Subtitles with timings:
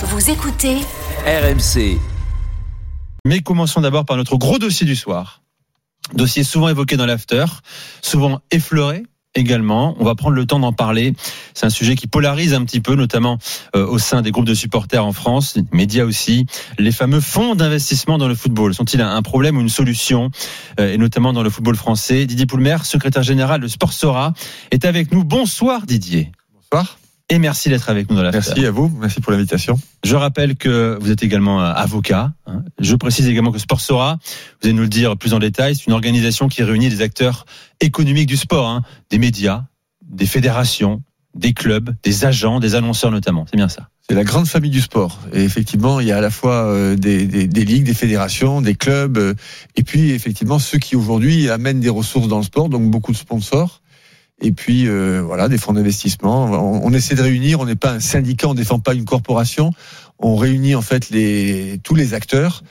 [0.00, 0.76] Vous écoutez
[1.26, 1.98] RMC.
[3.26, 5.42] Mais commençons d'abord par notre gros dossier du soir.
[6.14, 7.46] Dossier souvent évoqué dans l'after,
[8.00, 9.02] souvent effleuré
[9.34, 9.96] également.
[9.98, 11.14] On va prendre le temps d'en parler.
[11.52, 13.38] C'est un sujet qui polarise un petit peu, notamment
[13.74, 16.46] euh, au sein des groupes de supporters en France, médias aussi.
[16.78, 20.30] Les fameux fonds d'investissement dans le football sont-ils un problème ou une solution?
[20.78, 22.24] Euh, Et notamment dans le football français.
[22.24, 24.32] Didier Poulmer, secrétaire général de Sportsora,
[24.70, 25.24] est avec nous.
[25.24, 26.30] Bonsoir Didier.
[26.54, 26.97] Bonsoir.
[27.30, 29.78] Et merci d'être avec nous dans la Merci à vous, merci pour l'invitation.
[30.02, 32.32] Je rappelle que vous êtes également euh, avocat.
[32.46, 32.62] hein.
[32.78, 35.92] Je précise également que Sportsora, vous allez nous le dire plus en détail, c'est une
[35.92, 37.44] organisation qui réunit des acteurs
[37.80, 39.64] économiques du sport, hein, des médias,
[40.08, 41.02] des fédérations,
[41.34, 43.44] des clubs, des agents, des annonceurs notamment.
[43.50, 43.88] C'est bien ça.
[44.08, 45.20] C'est la grande famille du sport.
[45.34, 48.62] Et effectivement, il y a à la fois euh, des, des, des ligues, des fédérations,
[48.62, 49.34] des clubs, euh,
[49.76, 53.18] et puis effectivement ceux qui aujourd'hui amènent des ressources dans le sport, donc beaucoup de
[53.18, 53.82] sponsors.
[54.40, 56.44] Et puis euh, voilà, des fonds d'investissement.
[56.44, 57.60] On, essaie de réunir.
[57.60, 59.72] On n'est pas un syndicat, on défend pas une corporation.
[60.18, 62.62] On réunit en fait les tous les acteurs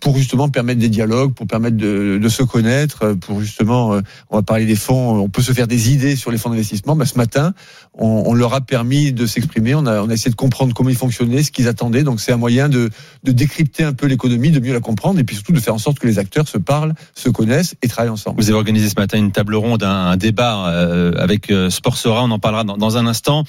[0.00, 4.00] pour justement permettre des dialogues, pour permettre de, de se connaître, euh, pour justement, euh,
[4.30, 6.96] on va parler des fonds, on peut se faire des idées sur les fonds d'investissement.
[6.96, 7.54] Ben, ce matin,
[7.94, 10.90] on, on leur a permis de s'exprimer, on a, on a essayé de comprendre comment
[10.90, 12.02] ils fonctionnaient, ce qu'ils attendaient.
[12.02, 12.90] Donc c'est un moyen de,
[13.22, 15.78] de décrypter un peu l'économie, de mieux la comprendre, et puis surtout de faire en
[15.78, 18.40] sorte que les acteurs se parlent, se connaissent et travaillent ensemble.
[18.40, 22.24] Vous avez organisé ce matin une table ronde, un, un débat euh, avec euh, Sportsora.
[22.24, 23.44] On en parlera dans, dans un instant.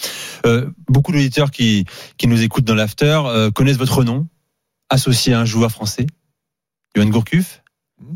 [0.45, 1.85] Euh, beaucoup d'auditeurs qui,
[2.17, 4.27] qui nous écoutent dans l'after euh, connaissent votre nom,
[4.89, 6.07] associé à un joueur français,
[6.95, 7.61] Johan Gourcuff.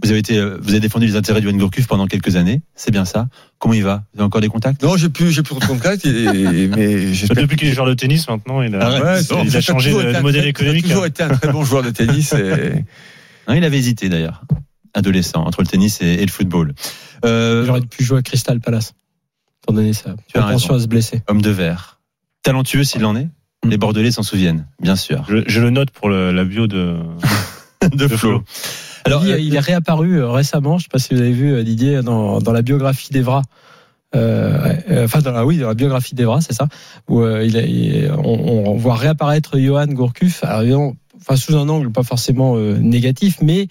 [0.01, 2.61] Vous avez été, euh, vous avez défendu les intérêts de Johan Gourcuff pendant quelques années.
[2.73, 3.27] C'est bien ça.
[3.59, 4.03] Comment il va?
[4.13, 4.81] Vous avez encore des contacts?
[4.81, 7.11] Non, j'ai plus, j'ai plus de contact, et- mais.
[7.35, 10.47] Depuis qu'il est joueur de tennis, maintenant, il a, Ah ouais, il changé de, modèle
[10.47, 10.85] économique.
[10.85, 12.33] Ça a toujours été un très bon joueur de tennis.
[12.33, 12.73] Et...
[13.47, 14.43] Non, Il avait hésité d'ailleurs,
[14.93, 16.73] adolescent, entre le tennis et, et le football.
[17.25, 18.93] Euh, J'aurais pu jouer à Crystal Palace.
[19.63, 20.15] Étant donné ça.
[20.29, 20.79] Tu as Attention raison.
[20.79, 21.21] à se blesser.
[21.27, 21.99] homme de verre,
[22.41, 23.27] talentueux s'il en est?
[23.67, 25.25] Les Bordelais s'en souviennent, bien sûr.
[25.27, 26.97] Je, je le note pour le- la bio de.
[27.93, 28.43] De Flo.
[29.05, 31.31] Alors, il, euh, il est réapparu euh, récemment, je ne sais pas si vous avez
[31.31, 33.41] vu euh, Didier, dans, dans la biographie d'Evra.
[34.15, 36.67] Euh, euh, enfin, dans la, oui, dans la biographie d'Evra, c'est ça,
[37.09, 42.03] où euh, il on, on voit réapparaître Johan Gourcuff, alors, enfin, sous un angle pas
[42.03, 43.67] forcément négatif, mais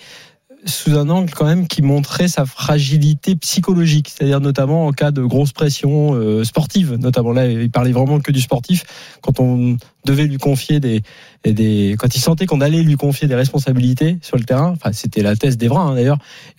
[0.65, 5.23] sous un angle quand même qui montrait sa fragilité psychologique, c'est-à-dire notamment en cas de
[5.23, 8.85] grosse pression euh, sportive, notamment là, il parlait vraiment que du sportif,
[9.23, 11.03] quand on devait lui confier des,
[11.45, 15.23] des quand il sentait qu'on allait lui confier des responsabilités sur le terrain, enfin c'était
[15.23, 16.19] la thèse d'Evra hein, d'ailleurs,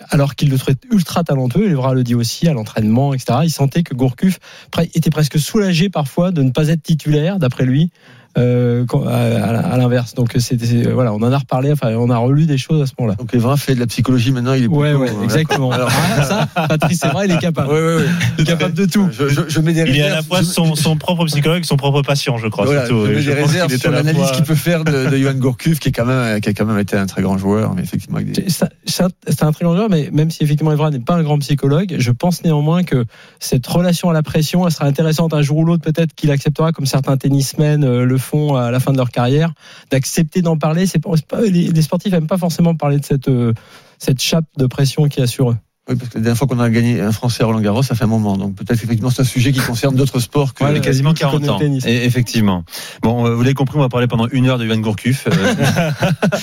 [0.09, 3.39] alors qu'il le trouvait ultra talentueux, Evra le dit aussi à l'entraînement, etc.
[3.43, 4.39] Il sentait que Gourcuff
[4.93, 7.91] était presque soulagé parfois de ne pas être titulaire, d'après lui.
[8.35, 12.09] Euh, à, à- à l'inverse, donc c'était c'est- voilà, on en a reparlé, enfin on
[12.09, 13.15] a relu des choses à ce moment-là.
[13.15, 15.71] Donc Evra fait de la psychologie maintenant, il est Ouais, ouais, exactement.
[15.71, 16.23] Alors ah,
[16.55, 17.69] ça, Patrice Evra, il est capable.
[17.71, 18.05] Ouais, ouais, ouais.
[18.39, 19.07] Il est capable de tout.
[19.11, 21.61] Je, je, je mets des Il est à la fois Je- son, son propre psychologue
[21.61, 22.65] et son propre patient, je crois.
[22.65, 23.05] Voilà, surtout.
[23.05, 25.91] je mets des réserves sur l'analyse qu'il peut faire de, de Johan Gourcuff, qui est
[25.91, 28.49] quand même, qui a quand même été un très grand joueur, mais effectivement avec des.
[28.49, 31.13] C'est c'est un, c'est un très grand joueur, mais même si effectivement Evra n'est pas
[31.13, 33.05] un grand psychologue, je pense néanmoins que
[33.39, 36.71] cette relation à la pression, elle sera intéressante un jour ou l'autre, peut-être qu'il acceptera,
[36.71, 39.53] comme certains tennismen euh, le font à la fin de leur carrière,
[39.91, 40.85] d'accepter d'en parler.
[40.87, 43.53] C'est pas, les, sportifs aiment pas forcément parler de cette euh,
[43.99, 45.57] cette chape de pression qu'il y a sur eux.
[45.89, 47.93] Oui, parce que la dernière fois qu'on a gagné un Français à Roland Garros, ça
[47.93, 48.37] fait un moment.
[48.37, 50.63] Donc peut-être effectivement c'est un sujet qui concerne d'autres sports que.
[50.63, 51.59] Ouais, il y a quasiment lui qui 40 connaît le ans.
[51.59, 51.85] tennis.
[51.85, 52.63] Et effectivement.
[53.01, 55.27] Bon, euh, vous l'avez compris, on va parler pendant une heure de Johan Gourcuff.
[55.27, 55.91] Euh,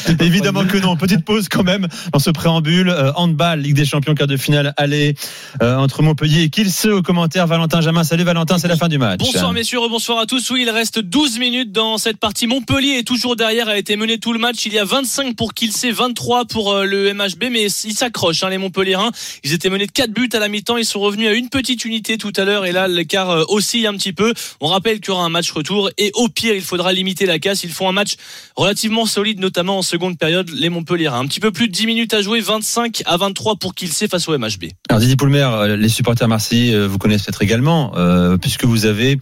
[0.21, 0.97] évidemment que non.
[0.97, 2.91] Petite pause quand même dans ce préambule.
[2.91, 5.15] Euh, handball, Ligue des Champions, quart de finale, aller
[5.63, 7.47] euh, entre Montpellier et Kielce au commentaire.
[7.47, 9.21] Valentin Jamin, salut Valentin, c'est la fin du match.
[9.21, 10.51] Bonsoir messieurs, bonsoir à tous.
[10.51, 12.47] Oui, il reste 12 minutes dans cette partie.
[12.47, 14.67] Montpellier est toujours derrière, a été mené tout le match.
[14.67, 18.51] Il y a 25 pour Kielce, 23 pour euh, le MHB, mais ils s'accrochent, hein,
[18.51, 19.11] les Montpelliérains.
[19.45, 20.77] Ils étaient menés de 4 buts à la mi-temps.
[20.77, 23.87] Ils sont revenus à une petite unité tout à l'heure et là, l'écart euh, oscille
[23.87, 24.33] un petit peu.
[24.61, 27.39] On rappelle qu'il y aura un match retour et au pire, il faudra limiter la
[27.39, 27.65] casse.
[27.65, 28.15] Ils font un match
[28.57, 31.21] relativement solide, notamment en seconde période, les Montpelliérains.
[31.21, 34.29] Un petit peu plus de 10 minutes à jouer, 25 à 23 pour Kielce face
[34.29, 34.65] au MHB.
[34.89, 37.93] Alors Didier Poulmer, euh, les supporters marseillais euh, vous connaissent peut-être également,
[38.41, 39.19] puisque vous avez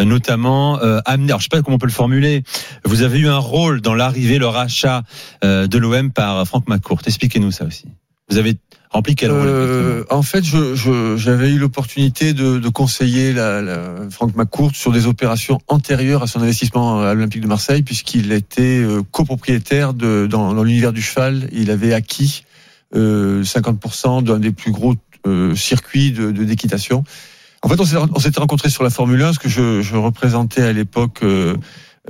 [0.00, 2.42] notamment amené, alors je sais pas comment on peut le formuler,
[2.84, 5.02] vous avez eu un rôle dans l'arrivée, le rachat
[5.42, 7.00] de l'OM par Franck McCourt.
[7.06, 7.84] Expliquez-nous ça aussi.
[8.28, 8.56] Vous avez
[8.90, 13.62] rempli quel rôle Euh, en fait, je- je- j'avais eu l'opportunité de, de conseiller la,
[13.62, 18.32] la- Franck McCourt sur des opérations antérieures à son investissement à l'Olympique de Marseille, puisqu'il
[18.32, 21.48] était euh, copropriétaire de, dans, dans l'univers du cheval.
[21.52, 22.44] Il avait acquis
[22.96, 24.94] euh, 50% d'un des plus gros
[25.26, 27.04] euh, circuits de de- d'équitation.
[27.62, 30.72] en fait, on s'était rencontrés sur la Formule 1, parce que je, je représentais à
[30.72, 31.54] l'époque euh,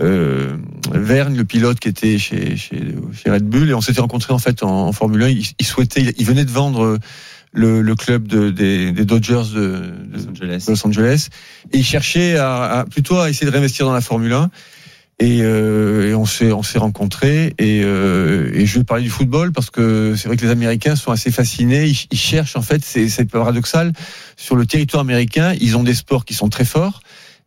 [0.01, 0.57] euh,
[0.93, 4.39] Verne, le pilote qui était chez, chez, chez Red Bull, et on s'était rencontrés en
[4.39, 5.29] fait en, en Formule 1.
[5.31, 6.99] Il, il souhaitait, il, il venait de vendre
[7.53, 10.65] le, le club de, des, des Dodgers de, de, Los Angeles.
[10.67, 11.29] de Los Angeles,
[11.73, 14.51] et il cherchait à, à- plutôt à essayer de réinvestir dans la Formule 1.
[15.23, 19.11] Et, euh, et on, s'est on s'est rencontrés et, euh, et je vais parler du
[19.11, 21.85] football parce que c'est vrai que les Américains sont assez fascinés.
[21.89, 23.93] Ils, ils cherchent en fait, c'est c'est paradoxal,
[24.39, 27.03] sur le territoire américain, ils ont des sports qui sont très forts.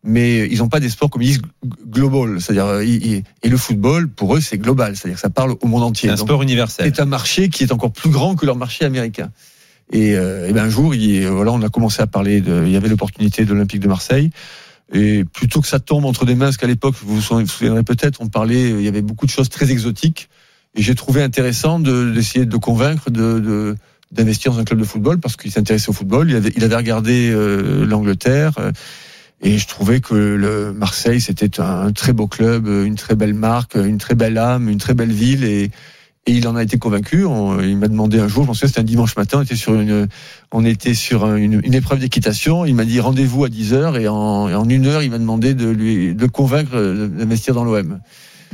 [0.06, 1.42] Mais ils n'ont pas des sports comme ils disent
[1.88, 5.68] global, c'est-à-dire euh, et le football pour eux c'est global, c'est-à-dire que ça parle au
[5.68, 6.10] monde entier.
[6.10, 6.92] C'est un Donc, sport universel.
[6.94, 9.32] c'est un marché qui est encore plus grand que leur marché américain.
[9.92, 12.72] Et, euh, et ben un jour, il, voilà, on a commencé à parler de, il
[12.72, 14.30] y avait l'opportunité de l'Olympique de Marseille.
[14.92, 18.22] Et plutôt que ça tombe entre des mains, parce qu'à l'époque, vous vous souviendrez peut-être,
[18.22, 20.30] on parlait, il y avait beaucoup de choses très exotiques.
[20.76, 23.76] Et j'ai trouvé intéressant de- d'essayer de, le convaincre de, de-
[24.12, 26.30] d'investir dans un club de football parce qu'il s'intéressait au football.
[26.30, 28.52] Il avait, il avait regardé euh, l'Angleterre.
[28.60, 28.72] euh,
[29.44, 33.76] et je trouvais que le Marseille, c'était un très beau club, une très belle marque,
[33.76, 35.44] une très belle âme, une très belle ville.
[35.44, 35.70] Et,
[36.26, 37.26] il en a été convaincu.
[37.26, 39.58] On- il m'a demandé un jour, je m'en souviens, c'était un dimanche matin, on était
[39.58, 40.08] sur une,
[40.54, 42.64] on était sur un- une, épreuve d'équitation.
[42.66, 45.20] Il m'a dit rendez-vous à 10 heures et en, et en une heure, il m'a
[45.20, 48.00] demandé de lui de convaincre d'investir dans l'OM.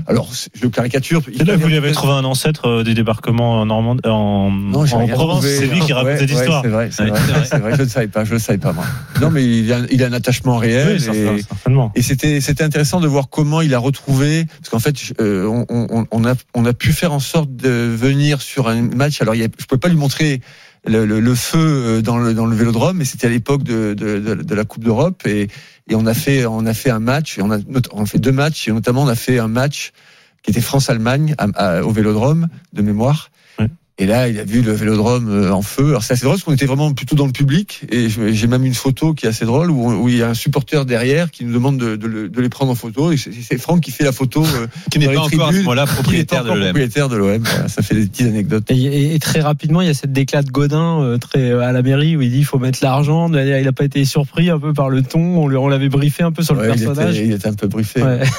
[0.07, 1.21] Alors, je le caricature.
[1.45, 5.07] Là, vous lui avez trouvé un ancêtre euh, des débarquements en Normandie, en, Non, en
[5.07, 5.45] Provence.
[5.45, 6.61] C'est lui qui racontait ouais, l'histoire.
[6.63, 7.45] c'est vrai, c'est Ouais, vrai, c'est vrai.
[7.45, 7.75] c'est vrai.
[7.77, 8.85] Je ne savais pas, je ne savais pas moi.
[9.21, 10.97] Non, mais il a, il a un attachement réel.
[10.99, 11.91] Oui, et- certainement.
[11.95, 15.65] Et c'était c'était intéressant de voir comment il a retrouvé parce qu'en fait euh, on,
[15.69, 19.21] on, on a on a pu faire en sorte de venir sur un match.
[19.21, 20.41] Alors il y a, je pouvais pas lui montrer
[20.85, 23.93] le, le, le feu euh, dans le dans le Vélodrome, mais c'était à l'époque de,
[23.93, 25.47] de, de, de la Coupe d'Europe et
[25.87, 27.59] et on a fait on a fait un match et on a
[27.91, 29.91] on a fait deux matchs et notamment on a fait un match
[30.41, 31.35] qui était France Allemagne
[31.83, 33.29] au Vélodrome de mémoire.
[34.01, 35.89] Et là, il a vu le vélodrome euh, en feu.
[35.89, 37.81] Alors c'est assez drôle parce qu'on était vraiment plutôt dans le public.
[37.91, 40.33] Et j'ai même une photo qui est assez drôle où, où il y a un
[40.33, 43.11] supporter derrière qui nous demande de, de le- de les prendre en photo.
[43.11, 44.43] Et c'est Franck qui fait la photo.
[44.45, 46.43] euh, Qui n'est dans pas les encore à ce tribunes, moment-là qui n'est pas propriétaire
[46.45, 47.43] de propriétaire de l'OM.
[47.43, 48.71] Voilà, ça fait des petites anecdotes.
[48.71, 51.61] Et, et- et très rapidement, il y a cette déclat de Godin euh, très euh,
[51.61, 53.29] à la mairie où il dit il faut mettre l'argent.
[53.33, 55.19] Il n'a pas été surpris un peu par le ton.
[55.43, 57.15] On l'avait briefé un peu sur le il, personnage.
[57.17, 58.01] était, il était un peu briefé.
[58.01, 58.21] Ouais.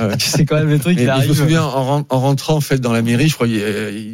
[0.00, 0.14] Ouais.
[0.18, 0.96] C'est quand même le truc.
[0.96, 1.34] Il et je me arrive.
[1.34, 3.56] souviens en, ren- en rentrant en fait dans la mairie, je crois, il,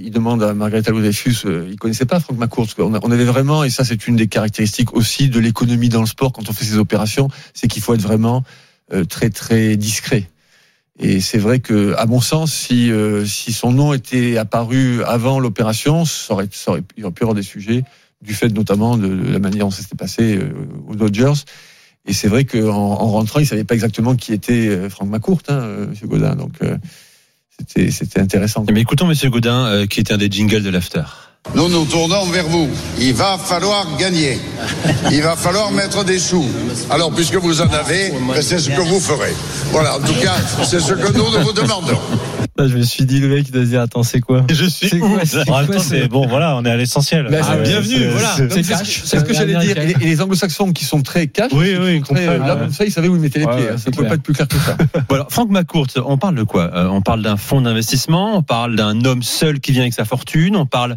[0.06, 3.70] il demande à Margaret Alodefus, euh, il connaissait pas Franck a- on avait vraiment, et
[3.70, 6.78] ça c'est une des caractéristiques aussi de l'économie dans le sport quand on fait ces
[6.78, 8.42] opérations, c'est qu'il faut être vraiment
[8.92, 10.28] euh, très très discret.
[10.98, 15.40] Et c'est vrai que, à mon sens, si euh, si son nom était apparu avant
[15.40, 16.48] l'opération, ça aurait,
[16.96, 17.82] il aurait pu y avoir des sujets
[18.22, 20.52] du fait notamment de, la manière dont ça s'était passé euh,
[20.88, 21.32] aux Dodgers.
[22.06, 25.86] Et c'est vrai qu'en en rentrant, il savait pas exactement qui était Franck McCourt, hein,
[25.88, 26.36] Monsieur Godin.
[26.36, 26.52] Donc
[27.58, 28.64] c'était c'était intéressant.
[28.72, 31.04] Mais écoutons Monsieur Gaudin, euh, qui était un des jingles de l'after.
[31.54, 32.68] Nous nous tournons vers vous.
[32.98, 34.38] Il va falloir gagner.
[35.12, 36.48] Il va falloir mettre des sous.
[36.90, 39.34] Alors, puisque vous en avez, ben, c'est ce que vous ferez.
[39.70, 40.34] Voilà, en tout cas,
[40.64, 42.00] c'est ce que nous, nous vous demandons.
[42.56, 44.64] Là, je me suis dit le mec il doit se dire attends c'est quoi Je
[44.66, 47.26] suis C'est quoi, c'est c'est bon, voilà, on est à l'essentiel.
[47.28, 48.28] Bah, Ah, bienvenue, c'est- voilà.
[48.36, 49.02] c'est- C'est C'est cash.
[49.04, 49.76] c'est ce que j'allais dire.
[49.76, 52.70] Et les, et les anglo-saxons qui sont très cash, Oui, ils oui, très, là, ouais.
[52.70, 53.64] ça, ils savaient où ils mettaient les Ouais, pieds.
[53.66, 53.76] ouais, hein.
[53.78, 54.76] ça ne peut pas être plus clair que ça.
[55.08, 58.42] Bon, alors, Franck McCourt, on parle de quoi Euh, On parle d'un fonds d'investissement, on
[58.44, 60.96] parle d'un homme seul qui vient avec sa fortune, on parle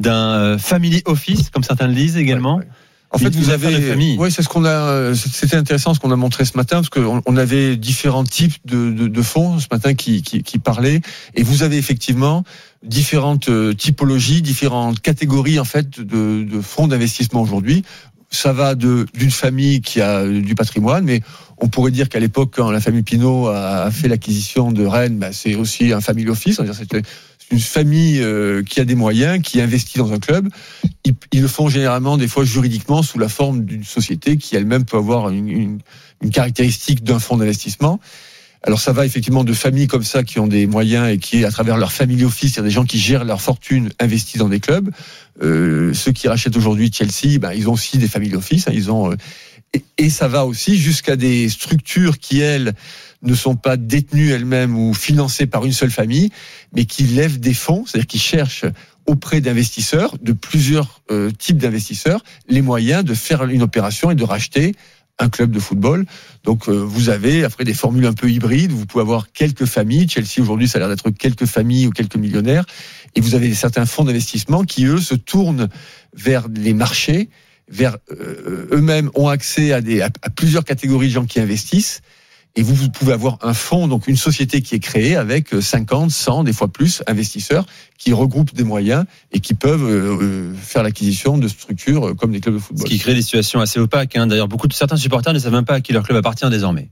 [0.00, 2.60] d'un euh, family office, comme certains le disent également.
[3.10, 6.16] En fait, vous avez, ouais, c'est ce qu'on a, euh, c'était intéressant ce qu'on a
[6.16, 9.94] montré ce matin parce qu'on on avait différents types de, de, de fonds ce matin
[9.94, 11.00] qui, qui, qui parlaient
[11.34, 12.44] et vous avez effectivement
[12.82, 17.82] différentes euh, typologies, différentes catégories en fait de, de fonds d'investissement aujourd'hui.
[18.30, 21.22] Ça va de d'une famille qui a euh, du patrimoine, mais
[21.56, 25.32] on pourrait dire qu'à l'époque, quand la famille Pinot a fait l'acquisition de Rennes, bah,
[25.32, 26.60] c'est aussi un family office.
[26.74, 27.02] C'était
[27.50, 30.48] une famille euh, qui a des moyens, qui investit dans un club.
[31.04, 34.84] Ils, ils le font généralement des fois juridiquement sous la forme d'une société qui elle-même
[34.84, 35.78] peut avoir une, une,
[36.22, 38.00] une caractéristique d'un fonds d'investissement.
[38.64, 41.50] Alors ça va effectivement de familles comme ça qui ont des moyens et qui, à
[41.50, 44.48] travers leur family office, il y a des gens qui gèrent leur fortune investis dans
[44.48, 44.90] des clubs.
[45.42, 48.66] Euh, ceux qui rachètent aujourd'hui Chelsea, ben, ils ont aussi des family office.
[48.66, 49.16] hein, ils ont euh,
[49.74, 52.72] et, et ça va aussi jusqu'à des structures qui elles
[53.22, 56.30] ne sont pas détenues elles-mêmes ou financées par une seule famille,
[56.72, 58.64] mais qui lèvent des fonds, c'est-à-dire qui cherchent
[59.06, 64.24] auprès d'investisseurs, de plusieurs euh, types d'investisseurs, les moyens de faire une opération et de
[64.24, 64.74] racheter
[65.18, 66.06] un club de football.
[66.44, 70.08] Donc euh, vous avez après des formules un peu hybrides, vous pouvez avoir quelques familles,
[70.08, 72.66] Chelsea aujourd'hui ça a l'air d'être quelques familles ou quelques millionnaires,
[73.16, 75.68] et vous avez certains fonds d'investissement qui eux se tournent
[76.14, 77.30] vers les marchés,
[77.68, 82.00] vers euh, eux-mêmes ont accès à, des, à, à plusieurs catégories de gens qui investissent.
[82.56, 86.10] Et vous, vous pouvez avoir un fonds, donc une société qui est créée avec 50,
[86.10, 87.66] 100, des fois plus investisseurs
[87.98, 92.32] qui regroupent des moyens et qui peuvent euh, euh, faire l'acquisition de structures euh, comme
[92.32, 92.88] des clubs de Ce football.
[92.88, 94.16] qui crée des situations assez opaques.
[94.16, 94.26] Hein.
[94.26, 96.88] D'ailleurs, beaucoup de certains supporters ne savent même pas à qui leur club appartient désormais.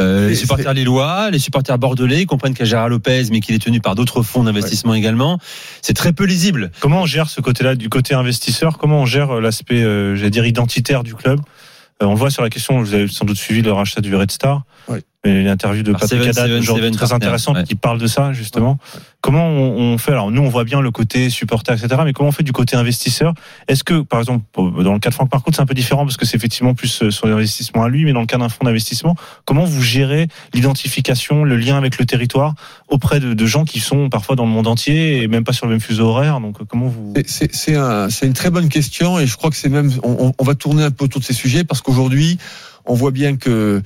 [0.00, 3.40] Euh, les supporters lillois, les supporters bordelais ils comprennent qu'il y a Gérard Lopez, mais
[3.40, 5.38] qu'il est tenu par d'autres fonds d'investissement également.
[5.82, 6.72] C'est très peu lisible.
[6.80, 8.78] Comment on gère ce côté-là du côté investisseur?
[8.78, 11.38] Comment on gère euh, l'aspect, euh, j'allais dire, identitaire du club?
[11.38, 11.42] Euh,
[12.00, 14.30] On le voit sur la question, vous avez sans doute suivi le rachat du Red
[14.30, 14.64] Star.
[14.88, 15.02] Ouais.
[15.30, 17.64] Une interview de Patrick Haddad aujourd'hui très intéressante ouais.
[17.64, 18.78] qui parle de ça justement.
[19.22, 22.02] Comment on, on fait Alors nous on voit bien le côté supporter etc.
[22.04, 23.32] Mais comment on fait du côté investisseur?
[23.68, 26.16] Est-ce que par exemple dans le cas de Franck Marcoux c'est un peu différent parce
[26.18, 28.64] que c'est effectivement plus euh, sur l'investissement à lui, mais dans le cas d'un fonds
[28.64, 29.16] d'investissement,
[29.46, 32.54] comment vous gérez l'identification, le lien avec le territoire
[32.88, 35.66] auprès de, de gens qui sont parfois dans le monde entier et même pas sur
[35.66, 36.40] le même fuseau horaire?
[36.40, 39.36] Donc euh, comment vous C'est- C'est c'est un- c'est une très bonne question et je
[39.36, 41.64] crois que c'est même on, on- on va tourner un peu autour de ces sujets
[41.64, 42.38] parce qu'aujourd'hui
[42.86, 43.80] on voit bien que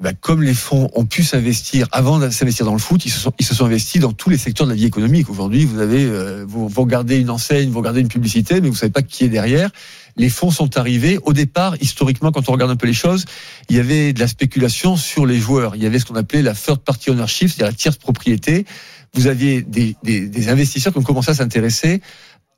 [0.00, 3.18] bah, comme les fonds ont pu s'investir avant de s'investir dans le foot, ils se
[3.18, 5.30] sont, ils se sont investis dans tous les secteurs de la vie économique.
[5.30, 8.74] Aujourd'hui, vous avez euh, vous, vous regardez une enseigne, vous regardez une publicité, mais vous
[8.74, 9.70] savez pas qui est derrière.
[10.16, 11.18] Les fonds sont arrivés.
[11.22, 13.24] Au départ, historiquement, quand on regarde un peu les choses,
[13.68, 15.76] il y avait de la spéculation sur les joueurs.
[15.76, 18.66] Il y avait ce qu'on appelait la third party ownership, c'est-à-dire la tierce propriété.
[19.14, 22.02] Vous aviez des, des, des investisseurs qui ont commencé à s'intéresser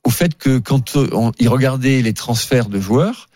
[0.04, 3.27] au fait que quand euh, ils regardaient les transferts de joueurs,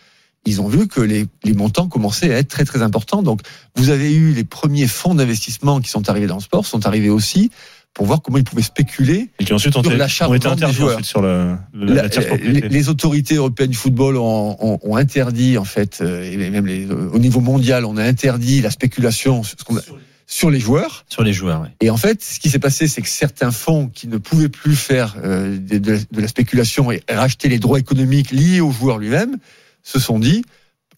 [0.45, 3.23] ils ont vu que les, les montants commençaient à être très très importants.
[3.23, 3.41] Donc,
[3.77, 7.11] vous avez eu les premiers fonds d'investissement qui sont arrivés dans le sport, sont arrivés
[7.11, 7.51] aussi
[7.95, 9.29] pour voir comment ils pouvaient spéculer.
[9.39, 11.05] et qui ensuite ont, Sur l'achat des interdits joueurs.
[11.05, 12.07] sur le, le- la,
[12.69, 16.87] les, autorités européennes du football ont, ont- ont interdit, en fait, euh, et même les-
[16.91, 19.83] au niveau mondial, on a interdit la spéculation sur, ce qu'on a-
[20.27, 21.05] sur les joueurs.
[21.11, 21.69] Sur les joueurs, ouais.
[21.83, 24.75] Et en fait, ce qui s'est passé, c'est que certains fonds qui ne pouvaient plus
[24.75, 29.37] faire euh, de, la spéculation et racheter les droits économiques liés au joueur lui-même,
[29.83, 30.45] se sont dit,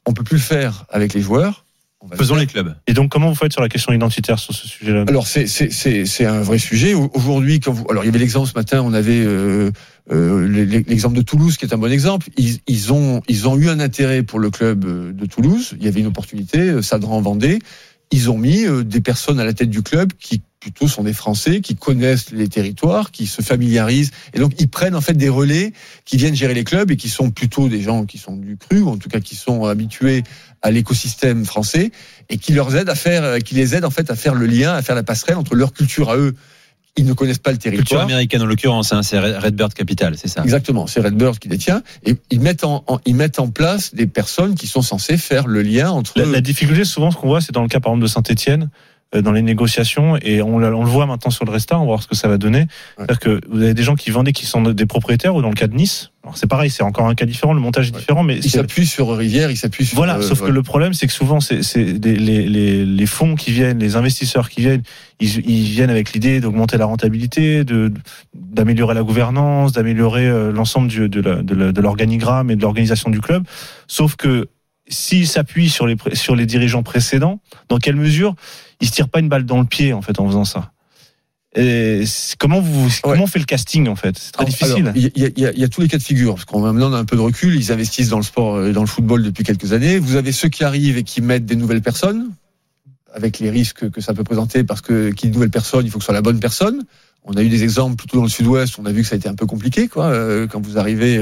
[0.07, 1.65] on peut plus le faire avec les joueurs.
[2.01, 2.75] on va le Faisons les clubs.
[2.87, 5.71] Et donc comment vous faites sur la question identitaire sur ce sujet-là alors c'est c'est
[5.73, 8.55] c'est c'est un vrai sujet Au- aujourd'hui quand vous alors il y avait l'exemple ce
[8.55, 9.71] matin on avait euh,
[10.13, 13.57] euh, l'e- l'exemple de Toulouse qui est un bon exemple ils ils ont ils ont
[13.57, 17.23] eu un intérêt pour le club euh, de Toulouse il y avait une opportunité Sadran
[17.23, 17.59] vendait
[18.15, 21.13] ils ont mis euh, des personnes à la tête du club qui plutôt sont des
[21.13, 25.29] Français qui connaissent les territoires qui se familiarisent et donc ils prennent en fait des
[25.29, 25.73] relais
[26.05, 28.81] qui viennent gérer les clubs et qui sont plutôt des gens qui sont du cru
[28.81, 30.23] ou en tout cas qui sont habitués
[30.63, 31.91] à l'écosystème français
[32.29, 34.47] et qui leur aident à faire, euh, qui les aident en fait à faire le
[34.47, 36.35] lien, à faire la passerelle entre leur culture à eux.
[36.97, 38.03] Ils ne connaissent pas le Culture territoire.
[38.05, 40.43] américaine en l'occurrence, hein, c'est Red- Redbird Capital, c'est ça.
[40.45, 44.07] Exactement, c'est Redbird qui détient et ils mettent en, en- ils mettent en place des
[44.07, 47.41] personnes qui sont censées faire le lien entre La, la difficulté, souvent, ce qu'on voit,
[47.41, 48.71] c'est dans le cas, par exemple, de Saint-Etienne,
[49.23, 52.03] dans les négociations, et on, on le voit maintenant sur le Restart, on va voir
[52.03, 52.67] ce que ça va donner.
[52.97, 55.55] C'est-à-dire que vous avez des gens qui vendaient, qui sont des propriétaires, ou dans le
[55.55, 57.99] cas de Nice, alors c'est pareil, c'est encore un cas différent, le montage est Ouais.
[58.01, 60.63] différent, mais ils c'est- s'appuient sur Rivière, ils s'appuient sur voilà, euh, sauf que le
[60.63, 64.61] problème, c'est que souvent, c'est c'est les, les, les, fonds qui viennent, les investisseurs qui
[64.63, 64.83] viennent,
[65.21, 67.93] ils, ils viennent avec l'idée d'augmenter la rentabilité, de
[68.35, 72.63] d'améliorer la gouvernance, d'améliorer euh, l'ensemble du- de la- de la- de l'organigramme et de
[72.63, 73.45] l'organisation du club.
[73.87, 74.49] Sauf que
[74.89, 78.35] s'ils s'appuient sur les sur les dirigeants précédents, dans quelle mesure
[78.81, 80.71] ils se tirent pas une balle dans le pied en fait en faisant ça?
[81.57, 82.03] Et
[82.41, 84.19] comment vous comment on fait le casting en fait?
[84.19, 84.93] C'est très Alors, difficile.
[84.97, 86.45] Il y, a- il y a- il y a tous les cas de figure, parce
[86.47, 88.81] qu'on maintenant on a un peu de recul, ils investissent dans le sport, euh, dans
[88.81, 89.99] le football depuis quelques années.
[90.01, 92.33] Vous avez ceux qui arrivent et qui mettent des nouvelles personnes,
[93.15, 95.99] avec les risques que ça peut présenter, parce que qui dit nouvelle personne, il faut
[95.99, 96.83] que ce soit la bonne personne.
[97.23, 99.19] On a eu des exemples plutôt dans le sud-ouest, on a vu que ça a
[99.19, 101.17] été un peu compliqué, quoi, euh, quand vous arrivez.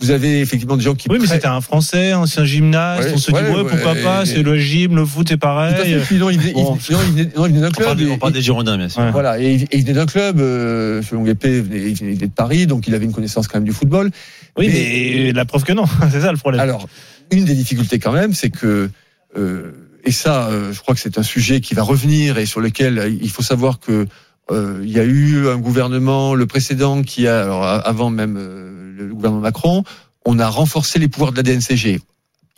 [0.00, 1.08] Vous avez effectivement des gens qui.
[1.10, 3.04] Oui, mais c'était un Français, ancien gymnaste.
[3.08, 5.36] Ouais, on se dit, ouais, ouais, pourquoi pas, et- c'est le gym, le foot, c'est
[5.38, 5.74] pareil.
[6.04, 6.76] Puis non, il venait, Bon.
[6.76, 7.98] d'un club.
[8.10, 9.00] on parle des Girondins, bien sûr.
[9.02, 9.10] Ouais.
[9.10, 12.66] Voilà, et il et il venait d'un club, euh, selon Guépé, il venait, de Paris,
[12.66, 14.10] donc il avait une connaissance quand même du football.
[14.58, 16.60] Oui, Mais- mais la preuve que non, c'est ça le problème.
[16.60, 16.86] Alors,
[17.30, 18.90] une des difficultés quand même, c'est que,
[19.38, 19.72] euh,
[20.04, 22.98] et ça, euh, je crois que c'est un sujet qui va revenir et sur lequel
[22.98, 24.06] euh, il faut savoir que
[24.52, 28.75] euh, il y a eu un gouvernement, le précédent, qui a, alors, avant même euh,
[29.16, 29.84] gouvernement Macron,
[30.24, 32.00] on a renforcé les pouvoirs de la DNCG.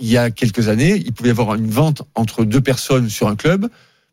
[0.00, 3.28] Il y a quelques années, il pouvait y avoir une vente entre deux personnes sur
[3.28, 3.68] un club,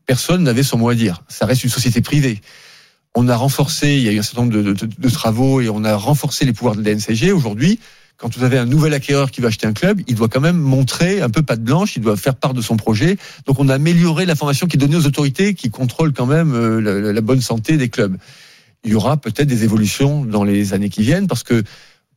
[0.05, 1.23] personne n'avait son mot à dire.
[1.27, 2.41] Ça reste une société privée.
[3.15, 5.95] On a renforcé, il y a eu un certain nombre de, travaux et on a
[5.95, 7.31] renforcé les pouvoirs de la DNCG.
[7.31, 7.79] Aujourd'hui,
[8.17, 10.57] quand vous avez un nouvel acquéreur qui va acheter un club, il doit quand même
[10.57, 13.17] montrer un peu patte blanche, il doit faire part de son projet.
[13.45, 17.13] Donc on a amélioré l'information qui est donnée aux autorités qui contrôlent quand même euh,
[17.13, 18.17] la bonne santé des clubs.
[18.83, 21.63] Il y aura peut-être des évolutions dans les années qui viennent parce que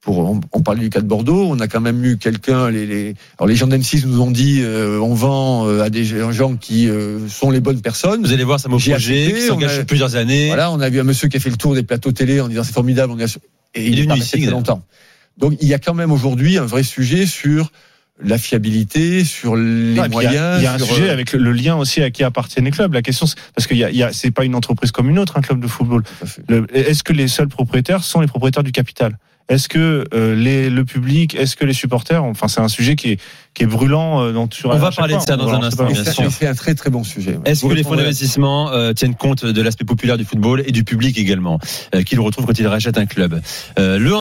[0.00, 2.86] pour on, on parlait du cas de Bordeaux, on a quand même eu quelqu'un les,
[2.86, 6.56] les alors les gens d'M6 nous ont dit euh, on vend euh, à des gens
[6.56, 8.20] qui euh, sont les bonnes personnes.
[8.22, 10.46] Vous allez voir, ça m'a projet qui s'engage a- plusieurs années.
[10.46, 12.48] Voilà, on a vu un monsieur qui a fait le tour des plateaux télé en
[12.48, 13.38] disant c'est formidable, on est assu-
[13.74, 14.82] et Il est il est pas venu ici, longtemps.
[15.36, 17.70] Donc il y a quand même aujourd'hui un vrai sujet sur
[18.20, 20.58] la fiabilité, sur les Ah, moyens.
[20.58, 22.24] Il y a, y a un sujet euh, avec le, le lien aussi à qui
[22.24, 22.92] appartiennent les clubs.
[22.92, 25.08] La question, c'est- parce qu'il y a, il y a c'est pas une entreprise comme
[25.08, 26.02] une autre, un club de football.
[26.72, 29.16] Est-ce que les seuls propriétaires sont les propriétaires du capital?
[29.48, 33.12] Est-ce que euh, les, le public, est-ce que les supporters Enfin, c'est un sujet qui
[33.12, 33.20] est,
[33.54, 34.22] qui est brûlant.
[34.22, 36.24] euh, dans, sur On va parler de ça dans un instant, bien c'est- sûr.
[36.24, 37.32] et C'est un très très bon sujet.
[37.36, 37.50] ouais.
[37.50, 40.84] Est-ce que les fonds d'investissement euh, tiennent compte de l'aspect populaire du football et du
[40.84, 41.58] public également,
[41.94, 43.40] euh, qu'ils retrouvent quand ils rachètent un club?
[43.78, 44.14] Euh, Le